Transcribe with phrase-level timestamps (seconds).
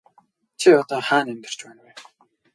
[0.59, 1.91] Чи одоо хаана амьдарч байна вэ?